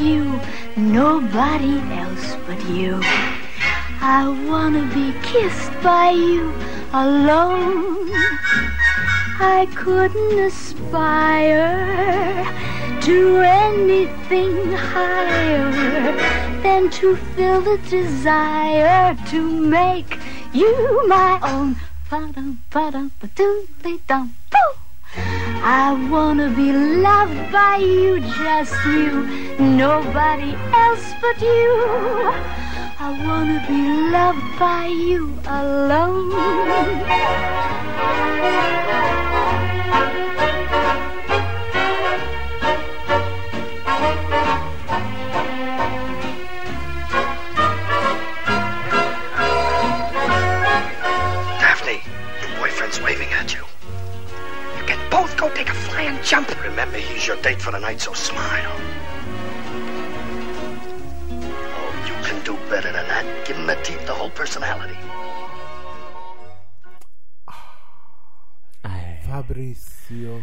[0.00, 0.40] you,
[0.76, 3.00] nobody else but you.
[4.00, 6.52] I wanna be kissed by you
[6.92, 8.10] alone.
[9.40, 11.74] I couldn't aspire
[13.02, 15.72] to anything higher
[16.62, 20.18] than to feel the desire to make
[20.52, 21.76] you my own.
[22.10, 24.43] Ba-dum, ba-dum, boo.
[25.66, 29.24] I wanna be loved by you, just you,
[29.58, 32.32] nobody else but you.
[33.00, 36.34] I wanna be loved by you alone.
[55.48, 56.48] Go take a flying jump.
[56.62, 58.72] Remember, he's your date for the night, so smile.
[61.76, 63.46] Oh, you can do better than that.
[63.46, 64.96] Give him the teeth, the whole personality.
[69.26, 70.40] Fabrizio.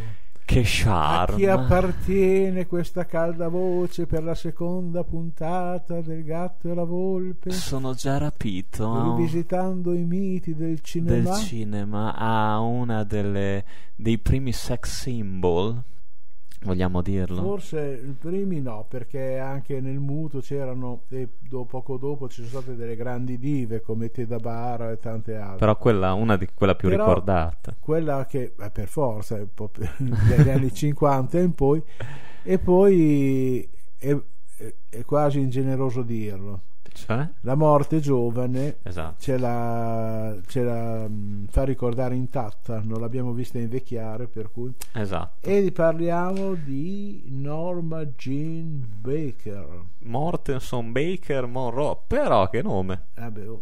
[0.51, 1.35] Che A charme.
[1.37, 7.51] chi appartiene questa calda voce per la seconda puntata del gatto e la volpe?
[7.51, 11.33] Sono già rapito a un- Rivisitando i miti del del cinema?
[11.35, 13.63] cinema a una delle
[13.95, 15.81] dei primi sex symbol,
[16.63, 17.41] vogliamo dirlo.
[17.41, 22.61] Forse i primi no, perché anche nel muto c'erano, e do- poco dopo ci sono
[22.61, 25.57] state delle grandi dive come Teda Bara e tante altre.
[25.57, 27.75] Però quella una di quella più Però- ricordata.
[27.79, 31.81] Quella che eh, per forza è un po' più- dagli anni 50 in poi,
[32.43, 33.67] e poi
[33.97, 34.15] è,
[34.57, 36.61] è- è quasi ingeneroso dirlo.
[36.93, 37.27] Cioè?
[37.41, 39.15] La morte giovane Esatto.
[39.21, 45.47] ce la, ce la mh, fa ricordare intatta, non l'abbiamo vista invecchiare, per cui Esatto.
[45.47, 49.83] e parliamo di Norma Jean Baker.
[49.99, 53.07] Mortenson Baker Monroe, però che nome?
[53.15, 53.61] Vabbè, oh.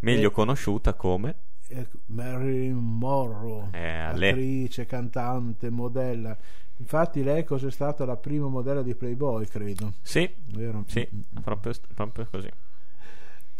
[0.00, 0.32] Meglio Eh.
[0.32, 1.34] conosciuta come
[1.68, 6.36] Eh, Marilyn Monroe, Eh, attrice, cantante, modella.
[6.78, 9.94] Infatti lei cos'è stata la prima modella di Playboy, credo.
[10.02, 10.84] Sì, Vero?
[10.86, 11.08] sì,
[11.42, 12.48] proprio, proprio così.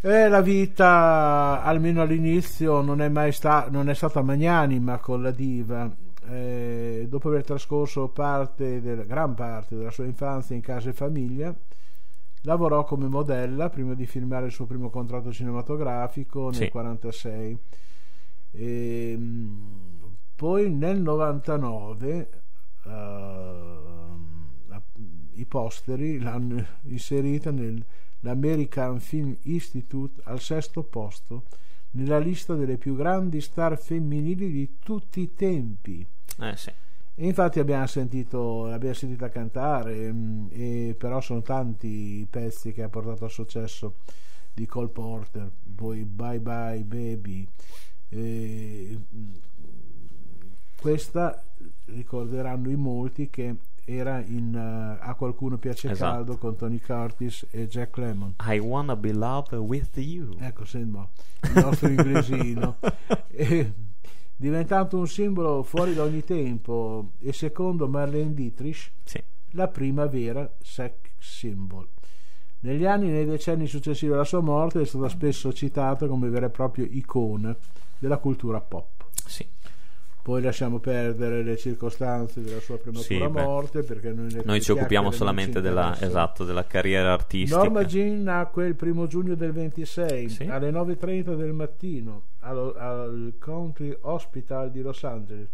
[0.02, 5.30] E la vita, almeno all'inizio, non è mai sta- non è stata magnanima con la
[5.30, 5.90] diva.
[6.28, 11.54] Eh, dopo aver trascorso parte del- gran parte della sua infanzia in casa e famiglia,
[12.42, 16.70] lavorò come modella prima di firmare il suo primo contratto cinematografico nel Sì.
[16.72, 17.58] 1946.
[20.34, 22.28] poi nel 99
[22.86, 24.80] eh,
[25.34, 31.44] i posteri l'hanno inserita nell'American Film Institute al sesto posto
[31.92, 36.06] nella lista delle più grandi star femminili di tutti i tempi.
[36.40, 36.70] Eh sì.
[37.18, 42.82] E infatti abbiamo sentito, l'abbiamo sentita cantare, mm, e però sono tanti i pezzi che
[42.82, 43.96] ha portato al successo
[44.52, 47.48] di Cole Porter, poi Bye Bye Baby.
[48.08, 49.34] e, mm,
[50.90, 51.42] questa
[51.86, 56.12] ricorderanno in molti che era in uh, A qualcuno piace Esatto.
[56.14, 58.36] caldo con Tony Curtis e Jack Lemmon.
[58.44, 60.36] I wanna be loved with you.
[60.38, 61.08] Ecco, sembra
[61.42, 62.76] il nostro inglesino.
[63.38, 63.72] E,
[64.36, 69.22] diventato un simbolo fuori da ogni tempo e secondo Marlene Dietrich Sì.
[69.50, 71.86] la prima vera sex symbol.
[72.60, 76.46] Negli anni e nei decenni successivi alla sua morte è stata spesso citata come vera
[76.46, 77.54] e propria icona
[77.98, 79.04] della cultura pop.
[79.26, 79.46] Sì.
[80.26, 85.12] Poi lasciamo perdere le circostanze della sua prematura Sì, morte perché noi, Noi ci occupiamo
[85.12, 87.58] solamente della, esatto, della carriera artistica.
[87.58, 90.42] Norma Jean nacque il primo giugno del 26 Sì.
[90.46, 95.48] alle 9.30 del mattino allo- al Country Hospital di Los Angeles.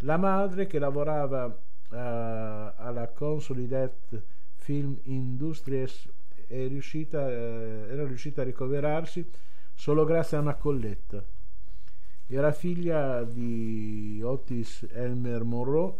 [0.00, 4.22] La madre, che lavorava eh, alla Consolidated
[4.56, 6.06] Film Industries,
[6.48, 9.26] è riuscita, eh, era riuscita a ricoverarsi
[9.72, 11.24] solo grazie a una colletta.
[12.34, 15.92] Era figlia di Otis Elmer Monroe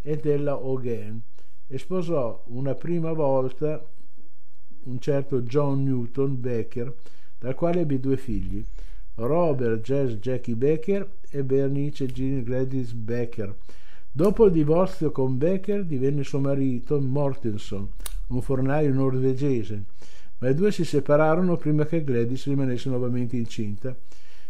[0.00, 1.20] e della Hogan
[1.66, 3.84] e sposò una prima volta
[4.84, 6.94] un certo John Newton Becker,
[7.40, 8.64] dal quale ebbe due figli,
[9.16, 13.52] Robert Jazz Jackie Becker e Bernice Jean Gladys Becker.
[14.12, 17.88] Dopo il divorzio con Becker divenne suo marito Mortenson,
[18.28, 19.82] un fornaio norvegese,
[20.38, 23.92] ma i due si separarono prima che Gladys rimanesse nuovamente incinta.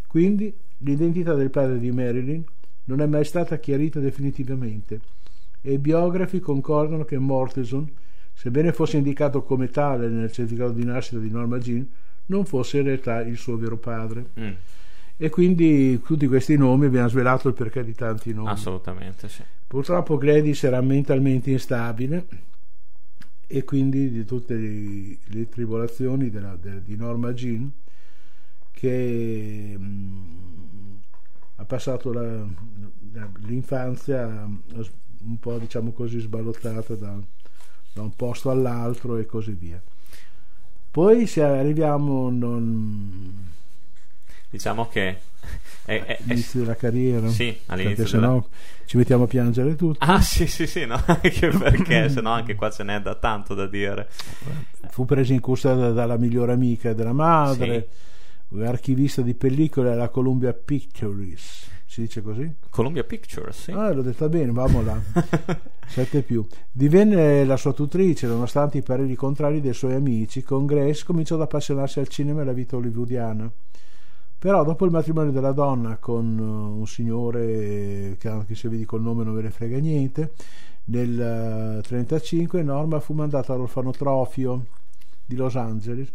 [0.07, 2.45] Quindi l'identità del padre di Marilyn
[2.85, 5.01] non è mai stata chiarita definitivamente
[5.61, 7.91] e i biografi concordano che Mortenson,
[8.33, 11.87] sebbene fosse indicato come tale nel certificato di nascita di Norma Jean,
[12.27, 14.27] non fosse in realtà il suo vero padre.
[14.39, 14.51] Mm,
[15.17, 18.49] E quindi tutti questi nomi abbiamo svelato il perché di tanti nomi.
[18.49, 19.43] assolutamente sì.
[19.67, 22.27] Purtroppo Gladys era mentalmente instabile
[23.47, 27.71] e quindi di tutte le, le tribolazioni della- de- di Norma Jean
[28.79, 30.95] che mm,
[31.57, 32.47] ha passato la-
[33.13, 34.27] la- l'infanzia
[35.21, 37.19] un po' diciamo così sballottata da,
[37.93, 39.83] da un posto all'altro e così via.
[40.91, 43.47] Poi se arriviamo non,
[44.51, 45.19] Diciamo che
[45.85, 48.49] è, è- all'inizio della carriera, Sì, all'inizio perché della- sennò
[48.87, 49.99] ci mettiamo a piangere tutti.
[50.01, 53.67] Ah sì sì sì, no, anche perché sennò anche qua ce n'è da tanto da
[53.67, 54.09] dire.
[54.91, 57.89] fu presa in custodia da- dalla migliore amica della madre,
[58.57, 61.71] archivista di pellicole alla Columbia Pictures.
[61.87, 62.55] Si dice così?
[62.71, 63.71] Columbia Pictures, sì.
[63.71, 65.01] Ah, l'ho detta bene, vamo là.
[65.87, 66.47] Sette più.
[66.71, 70.43] Divenne la sua tutrice, nonostante i pareri contrari dei suoi amici.
[70.43, 73.51] Con Grace cominciò ad appassionarsi al cinema e alla vita hollywoodiana.
[74.39, 79.03] Però dopo il matrimonio della donna con uh, un signore che anche se vedi col
[79.03, 80.33] nome non ve ne frega niente,
[80.85, 84.67] nel 1935 Norma fu mandata all'orfanotrofio
[85.25, 86.13] di Los Angeles.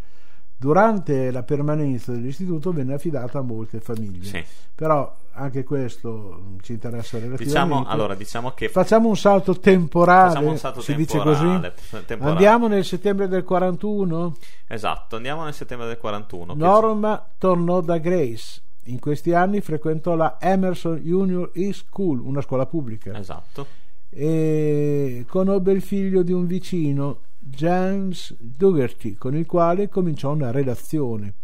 [0.63, 4.23] Durante la permanenza dell'istituto venne affidata a molte famiglie.
[4.23, 4.43] Sì.
[4.73, 7.43] Però anche questo mm, ci interessa relativamente.
[7.43, 12.05] Diciamo, allora, diciamo che Facciamo un salto temporale, un salto si temporale, dice così.
[12.05, 12.31] temporale.
[12.31, 14.35] Andiamo nel settembre del 41.
[14.67, 16.53] Esatto, andiamo nel settembre del 41.
[16.53, 18.61] che- Norma tornò da Grace.
[18.85, 23.65] In questi anni frequentò la Emerson Junior High School, una scuola pubblica, Esatto.
[24.09, 31.35] e conobbe il figlio di un vicino, James Dougherty, con il quale cominciò una relazione.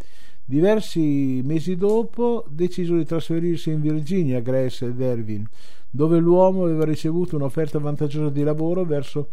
[0.46, 5.48] Diversi mesi dopo decisero di trasferirsi in Virginia, Grace ed Ervin,
[5.90, 9.32] dove l'uomo aveva ricevuto un'offerta vantaggiosa di lavoro verso,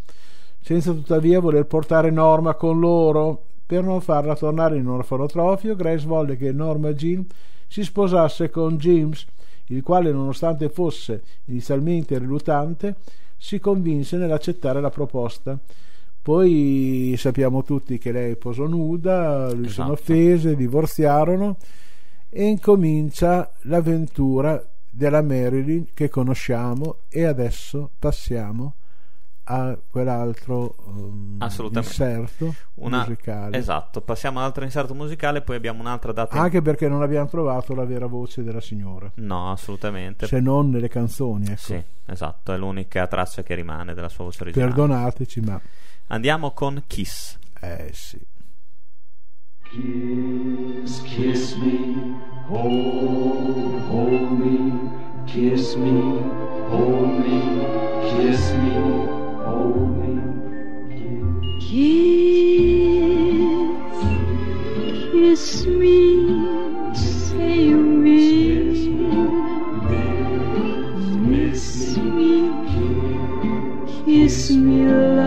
[0.60, 3.44] senza tuttavia voler portare Norma con loro.
[3.64, 7.26] Per non farla tornare in un orfanotrofio, Grace volle che Norma Jean
[7.66, 9.24] si sposasse con James,
[9.66, 12.96] il quale, nonostante fosse inizialmente riluttante,
[13.36, 15.58] si convinse nell'accettare la proposta.
[16.30, 19.92] Poi sappiamo tutti che lei posò nuda, lui sono Esatto.
[19.92, 21.56] offese, divorziarono
[22.28, 28.74] e incomincia l'avventura della Marilyn che conosciamo e adesso passiamo
[29.44, 31.38] a quell'altro um,
[31.72, 33.56] inserto Una- musicale.
[33.56, 36.36] Esatto, passiamo all'altro inserto musicale, poi abbiamo un'altra data.
[36.40, 40.26] Anche perché non abbiamo trovato la vera voce della signora, No, assolutamente.
[40.26, 41.44] se non nelle canzoni.
[41.46, 41.56] Ecco.
[41.56, 44.72] Sì, esatto, è l'unica traccia che rimane della sua voce originale.
[44.72, 45.60] Perdonateci, ma
[46.08, 47.36] Andiamo con Kiss.
[47.60, 48.18] eh sì.
[49.64, 52.14] Kiss, kiss me,
[52.48, 54.72] hold, hold me,
[55.26, 56.20] kiss me,
[56.70, 57.40] hold me,
[58.08, 58.74] kiss me,
[59.44, 60.14] hold me.
[61.58, 63.26] Kiss,
[65.10, 68.74] kiss me, say you will.
[71.26, 72.50] Miss me,
[74.04, 75.25] kiss me, love,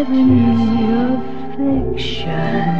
[0.00, 2.79] given me affection.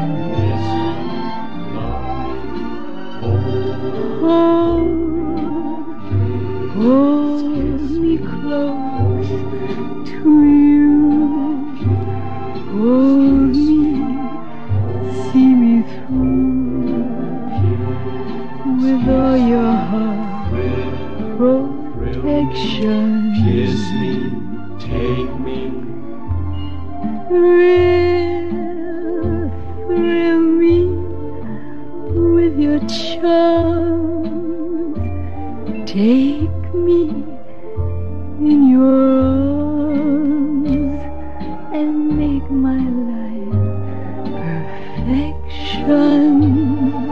[45.90, 47.09] time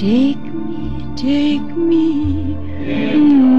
[0.00, 2.54] Take me, take me.
[2.54, 3.49] Mm.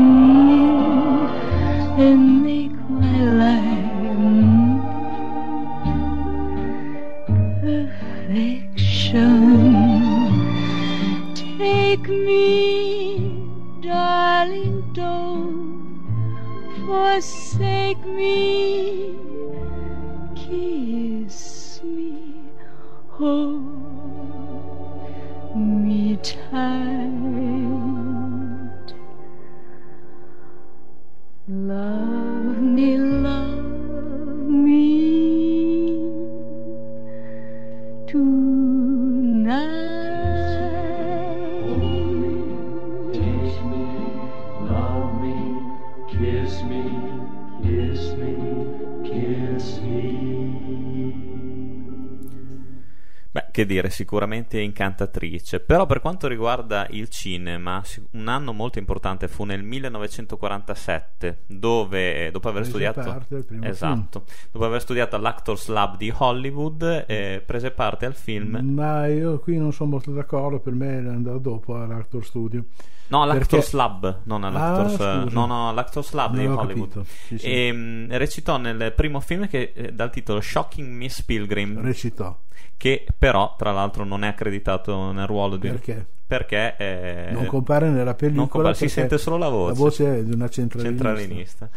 [53.52, 55.60] Che dire, sicuramente incantatrice.
[55.60, 57.82] Però per quanto riguarda il cinema,
[58.12, 63.26] un anno molto importante fu nel 1947, dove dopo aver Prese studiato
[63.62, 64.24] Esatto.
[64.52, 69.58] Dopo aver studiato all'Actors Lab di Hollywood, eh, prese parte al film Ma io qui
[69.58, 72.66] non sono molto d'accordo, per me è andato dopo all'Actor Studio.
[73.08, 75.36] No, all'Actors Perché- Lab, non all'Actors, Ah, scusa.
[75.36, 77.02] no, no, all'Actors Lab di Non Hollywood.
[77.04, 77.46] sì, sì.
[77.46, 82.38] E mh, recitò nel primo film che eh, dal titolo Shocking Miss Pilgrim, Recitò.
[82.78, 86.06] Che però tra l'altro non è accreditato nel ruolo di Perché?
[86.26, 88.48] perché eh, non compare nella pellicola.
[88.48, 89.74] compare, si sente solo la voce.
[89.74, 91.06] La voce è di una centralinista.
[91.16, 91.70] centralinista.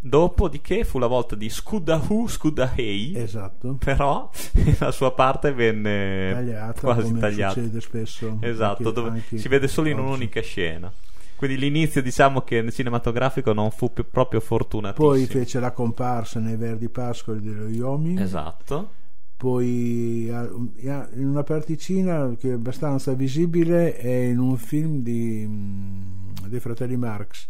[0.00, 3.78] Dopodiché fu la volta di Scudahu Scudahei, Esatto.
[3.82, 4.30] però
[4.78, 7.54] la sua parte venne Tagliata, quasi come tagliata.
[7.54, 8.38] succede spesso.
[8.42, 10.92] Esatto, anche- anche si vede solo in un'unica scena.
[11.34, 15.08] Quindi l'inizio, diciamo che nel cinematografico non fu più proprio fortunatissimo.
[15.08, 18.20] Poi fece la comparsa nei Verdi Pascoli dello Iomi.
[18.20, 18.90] Esatto.
[19.38, 26.58] Poi in una particina che è abbastanza visibile è in un film di, mm, dei
[26.58, 27.46] fratelli Marx,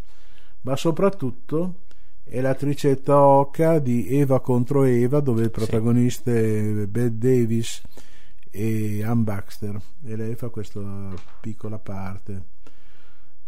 [0.62, 1.84] ma soprattutto
[2.24, 7.80] è l'attrice Toca di Eva contro Eva, dove il protagonista è Bette Davis
[8.50, 12.42] e Ann Baxter, e lei fa questa piccola parte.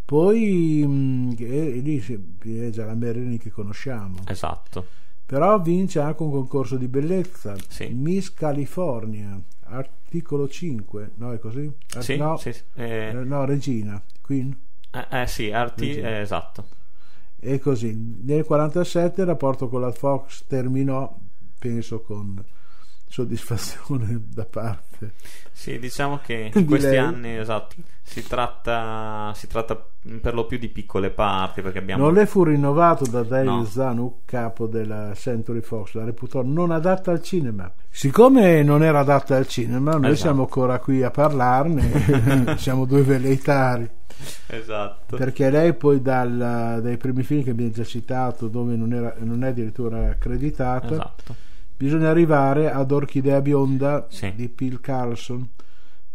[0.02, 4.20] Poi mm, e- e lì è già la Marilyn che conosciamo.
[4.24, 4.86] Esatto.
[5.30, 7.54] Però vince anche un concorso di bellezza.
[7.68, 7.86] Sì.
[7.90, 11.12] Miss California, articolo 5.
[11.18, 11.70] No, è così?
[11.94, 12.48] Ar- Sì, no, sì.
[12.74, 14.58] Eh, eh, no, Regina, Queen.
[14.90, 16.66] eh, eh, sì, Arti, eh, esatto.
[17.38, 18.18] E così.
[18.24, 21.16] Nel 47 il rapporto con la Fox terminò,
[21.60, 22.44] penso, con
[23.10, 25.12] soddisfazione da parte.
[25.52, 26.96] Sì, diciamo che in questi lei.
[26.98, 29.78] anni, esatto, si tratta, si tratta
[30.22, 32.04] per lo più di piccole parti, perché abbiamo...
[32.04, 33.64] Non le fu rinnovato da Dave No.
[33.64, 37.70] Zanuck, capo della Century Fox, la reputò non adatta al cinema.
[37.90, 40.16] Siccome non era adatta al cinema, noi Esatto.
[40.16, 43.88] siamo ancora qui a parlarne, siamo due veleitari.
[44.46, 45.16] Esatto.
[45.16, 49.44] Perché lei poi dal- dai primi film che abbiamo già citato, dove non, era- non
[49.44, 51.34] è addirittura accreditata, Esatto.
[51.80, 54.30] Bisogna arrivare ad Orchidea Bionda Sì.
[54.34, 55.48] di Phil Carlson.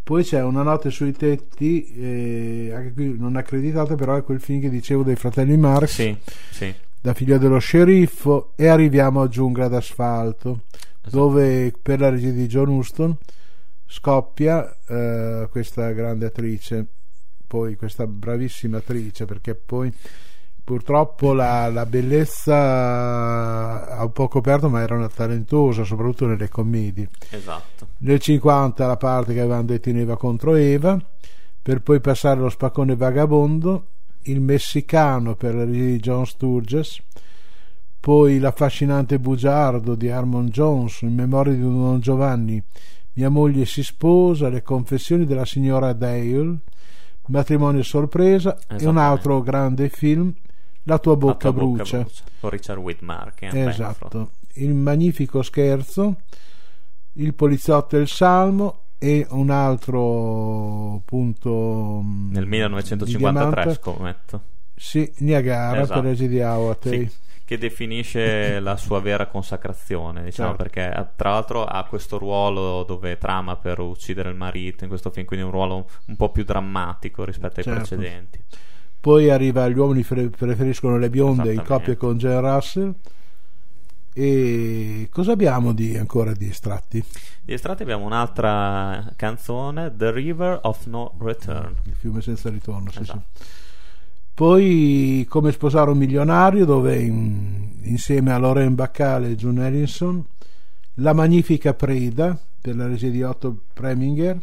[0.03, 4.61] Poi c'è una notte sui tetti, eh, anche qui non accreditata, però è quel film
[4.61, 6.15] che dicevo dei fratelli Marx, Sì,
[6.51, 6.71] sì.
[7.01, 10.65] da figlio dello sceriffo, e arriviamo a Giungla d'asfalto,
[11.01, 11.09] Esatto.
[11.09, 13.17] dove per la regia di John Huston
[13.87, 16.85] scoppia eh, questa grande attrice,
[17.47, 19.91] poi questa bravissima attrice, perché poi
[20.63, 23.54] purtroppo la, la bellezza
[23.97, 27.09] ha un po' coperto, ma era una talentosa, soprattutto nelle commedie.
[27.29, 27.87] Esatto.
[27.99, 30.99] Nel 50 la parte che avevamo detto in Eva contro Eva,
[31.61, 33.87] per poi passare allo spaccone vagabondo,
[34.23, 37.01] il messicano per la regia di John Sturges,
[37.99, 42.61] poi l'affascinante bugiardo di Harmon Jones in memoria di Don Giovanni,
[43.13, 46.59] mia moglie si sposa, le confessioni della signora Dale,
[47.27, 50.33] matrimonio sorpresa e un altro grande film,
[50.87, 52.07] La tua La bocca, tua bocca brucia.
[52.39, 53.69] Con Richard Whitmark e Bancroft.
[53.79, 56.15] Esatto, il magnifico scherzo,
[57.13, 63.73] il poliziotto e il salmo e un altro punto mm, Nel di 1953, diamante.
[63.81, 64.41] scommetto.
[64.75, 66.01] Sì, Niagara Esatto.
[66.01, 67.07] per di Awatei.
[67.09, 70.63] Sì, che definisce la sua vera consacrazione, diciamo, Certo.
[70.63, 75.09] perché eh, tra l'altro ha questo ruolo dove trama per uccidere il marito in questo
[75.11, 77.79] film, quindi un ruolo un po' più drammatico rispetto ai Certo.
[77.79, 78.43] precedenti.
[79.05, 82.91] Poi arriva Gli uomini pre- preferiscono le bionde in coppia con Jen Russell.
[84.11, 87.03] E cosa abbiamo di, ancora di estratti?
[87.43, 91.75] Di estratti abbiamo un'altra canzone, The River of No Return.
[91.83, 92.89] Il fiume senza ritorno.
[92.89, 93.23] sì, Esatto.
[93.37, 93.43] sì.
[94.33, 100.25] Poi Come sposare un milionario, dove in- insieme a Lorraine Baccale e June Ellison,
[100.95, 104.39] La magnifica preda per la regia di Otto Preminger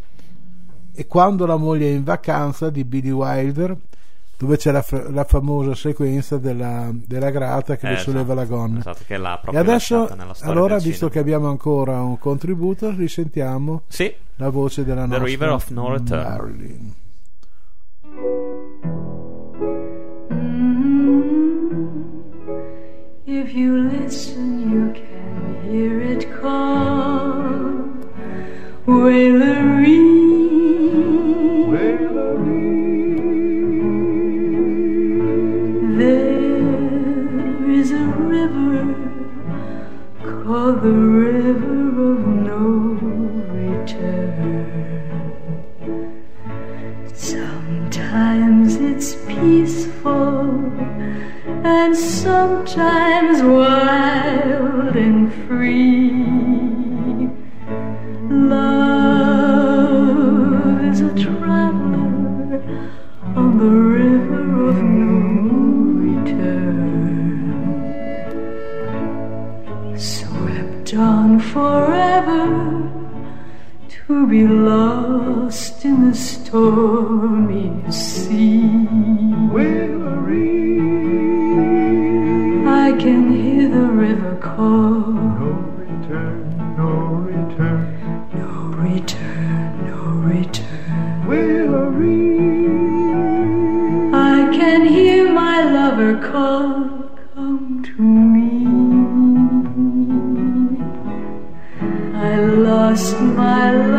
[0.95, 3.77] e Quando la moglie è in vacanza di Billy Wilder,
[4.43, 8.79] dove c'è la, la famosa sequenza della, della grata che eh, solleva esatto, la gonna.
[8.81, 10.09] Esatto, che l'ha proprio e adesso,
[10.41, 11.11] allora, visto cinema.
[11.13, 14.13] che abbiamo ancora un contributo, risentiamo sì.
[14.37, 16.95] la voce della nostra The River of No Marilyn.
[20.33, 20.73] Mm-hmm.
[23.25, 27.61] If you listen, you can hear it call.
[28.87, 30.22] Wailery.
[48.95, 50.71] It's peaceful
[51.65, 54.02] and sometimes wild
[94.53, 97.09] can hear my lover call.
[97.35, 98.67] Come to me.
[102.15, 103.92] I lost my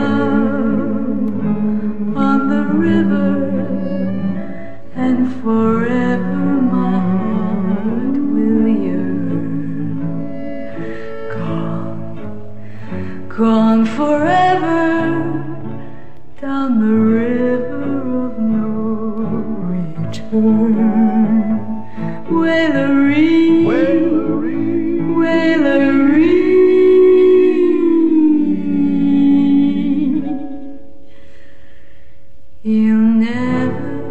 [32.63, 34.01] you'll never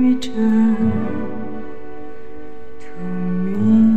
[0.00, 0.92] return
[2.78, 3.92] to me.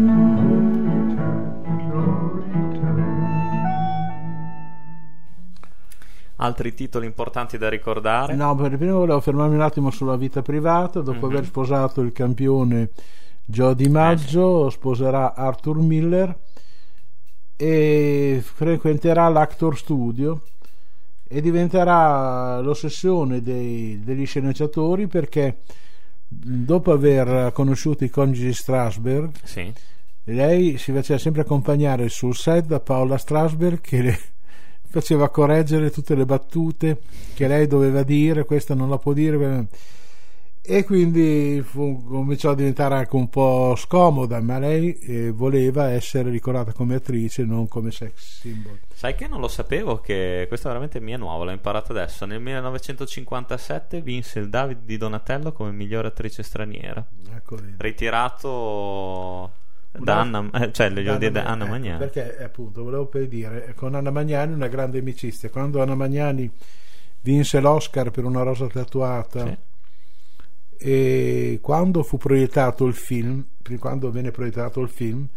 [6.40, 8.36] Altri titoli importanti da ricordare?
[8.36, 11.02] No, per prima volevo fermarmi un attimo sulla vita privata.
[11.02, 11.32] Dopo Mhm.
[11.34, 12.92] aver sposato il campione
[13.44, 16.38] Joe Di Maggio, sposerà Arthur Miller
[17.56, 20.42] e frequenterà l'Actor Studio
[21.30, 25.58] e diventerà l'ossessione dei- degli sceneggiatori perché
[26.28, 29.72] dopo aver conosciuto i coniugi Strasberg, Sì.
[30.26, 34.20] lei si faceva sempre accompagnare sul set da Paola Strasberg che le
[34.90, 37.00] faceva correggere tutte le battute
[37.34, 39.66] che lei doveva dire, questa non la può dire.
[40.69, 46.30] E quindi fu- cominciò a diventare anche un po' scomoda, ma lei eh, voleva essere
[46.30, 48.77] ricordata come attrice, non come sex symbol.
[48.93, 52.25] Sai che non lo sapevo che questa veramente mi è nuova, l'ho imparato adesso.
[52.25, 57.06] Nel 1957 vinse il David di Donatello come migliore attrice straniera.
[57.34, 57.58] Ecco.
[57.77, 59.51] Ritirato
[59.91, 61.97] da Anna, eh, cioè voglio dire da Anna- Anna ecco, Magnani.
[61.99, 65.49] Perché appunto volevo per dire con Anna Magnani una grande amicizia.
[65.49, 66.51] Quando Anna Magnani
[67.21, 69.58] vinse l'Oscar per una rosa tatuata Sì.
[70.78, 73.44] E quando fu proiettato il film,
[73.80, 75.28] quando venne proiettato il film,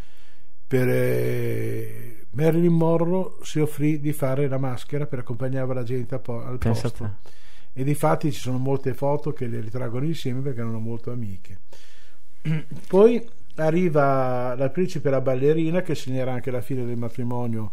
[0.66, 6.44] per eh, Marilyn Monroe si offrì di fare la maschera per accompagnare la gente po-
[6.44, 7.14] al Pensa a posto.
[7.72, 11.60] E difatti ci sono molte foto che le ritraggono insieme perché erano molto amiche.
[12.86, 17.72] Poi arriva la principe e la ballerina che segnerà anche la fine del matrimonio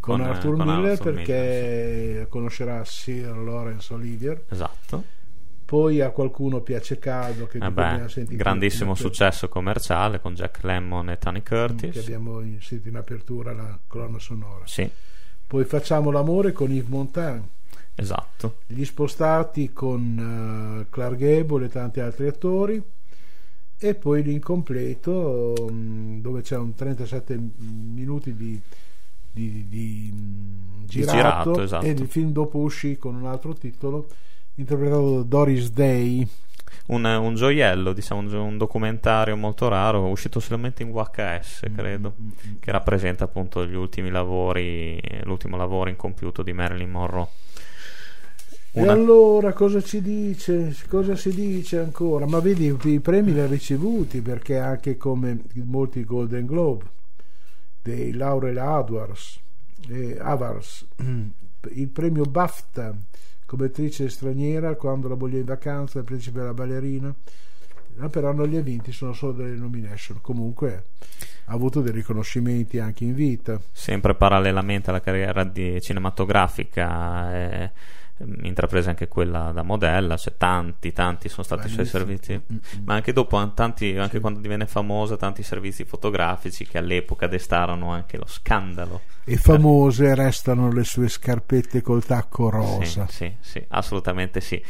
[0.00, 4.44] con, Con, eh, Arthur con Miller Arthur perché conoscerà Sir Lawrence Olivier.
[4.48, 5.16] Esatto.
[5.68, 11.10] Poi a qualcuno piace caldo che di abbiamo sentito grandissimo successo commerciale con Jack Lemmon
[11.10, 11.94] e Tony che Curtis.
[11.98, 14.66] abbiamo sentito in apertura la colonna sonora.
[14.66, 14.90] Sì,
[15.46, 17.42] Poi facciamo l'amore con Yves Montand,
[17.94, 18.60] esatto.
[18.66, 22.82] gli spostati con eh, Clark Gable e tanti altri attori
[23.78, 28.58] e poi l'incompleto mm, dove c'è un 37 minuti di,
[29.30, 31.84] di- di, mm, girato, girato, esatto.
[31.84, 34.08] e il film dopo uscì con un altro titolo
[34.58, 36.26] interpretato da Doris Day
[36.86, 42.14] Un, un gioiello, diciamo, un, un documentario molto raro, uscito solamente in VHS, credo,
[42.60, 47.28] che rappresenta appunto gli ultimi lavori, l'ultimo lavoro incompiuto di Marilyn Monroe.
[48.72, 50.74] E Una- allora cosa ci dice?
[50.88, 52.26] Cosa si dice ancora?
[52.26, 56.84] Ma vedi, i premi li ha ricevuti perché anche come molti Golden Globe
[57.82, 59.40] dei Laurel Awards,
[59.88, 60.86] eh, Awards
[61.74, 62.94] il premio BAFTA
[63.48, 67.14] come attrice straniera quando la moglie in vacanza, il principe e la ballerina,
[67.98, 70.18] eh, però non li ha vinti, sono solo delle nomination.
[70.20, 70.88] Comunque
[71.46, 73.58] ha avuto dei riconoscimenti anche in vita.
[73.72, 77.70] sempre parallelamente alla carriera cinematografica è, ehm,
[78.42, 82.56] intraprese anche quella da modella, cioè tanti, tanti sono stati i suoi servizi, Mm, mm,
[82.56, 82.84] mm.
[82.84, 87.90] ma anche dopo, an- tanti, anche quando divenne famosa, tanti servizi fotografici che all'epoca destarono
[87.90, 89.02] anche lo scandalo.
[89.24, 93.06] E famose restano le sue scarpette col tacco rosa.
[93.08, 94.62] Sì, sì, sì, assolutamente sì.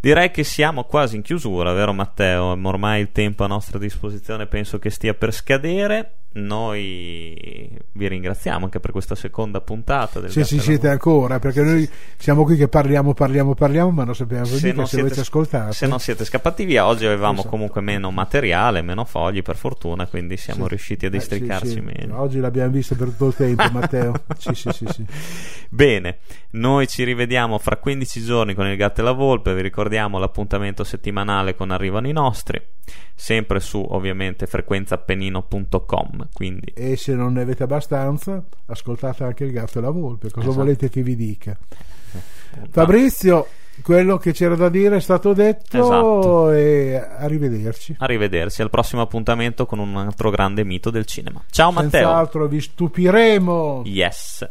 [0.00, 2.58] Direi che siamo quasi in chiusura, vero Matteo?
[2.62, 6.19] Ormai il tempo a nostra disposizione penso che stia per scadere.
[6.32, 11.88] Noi vi ringraziamo anche per questa seconda puntata del Se ci siete ancora, perché noi
[12.16, 15.72] siamo qui che parliamo, parliamo, parliamo, ma non sappiamo se mica non, se siete, ascoltato.
[15.72, 17.48] se non siete scappati via, oggi avevamo Esatto.
[17.48, 20.68] comunque meno materiale, meno fogli per fortuna, quindi siamo Sì.
[20.68, 21.80] riusciti a Eh, sì, districarci sì.
[21.80, 22.20] meglio.
[22.20, 24.12] Oggi l'abbiamo visto per tutto il tempo, Matteo.
[24.38, 25.04] sì, sì, sì, sì.
[25.68, 26.18] Bene,
[26.50, 30.84] noi ci rivediamo fra 15 giorni con il Gatto e la Volpe, vi ricordiamo l'appuntamento
[30.84, 32.60] settimanale con Arrivano i nostri,
[33.14, 39.78] sempre su ovviamente frequenzaappennino.com, quindi E se non ne avete abbastanza, ascoltate anche il gatto
[39.78, 40.30] e la volpe.
[40.30, 40.62] Cosa Esatto.
[40.62, 41.56] volete che vi dica?
[42.52, 43.46] appunto, Fabrizio,
[43.82, 46.50] quello che c'era da dire è stato detto Esatto.
[46.52, 47.96] e arrivederci.
[47.98, 51.42] arrivederci al prossimo appuntamento con un altro grande mito del cinema.
[51.50, 51.90] Ciao Matteo.
[51.90, 53.82] Senz'altro vi stupiremo.
[53.84, 54.48] Yes.